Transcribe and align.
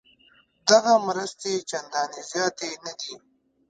دغه 0.69 0.93
مرستې 1.07 1.51
چندانې 1.69 2.21
زیاتې 2.31 2.69
نه 2.85 2.93
دي. 2.99 3.15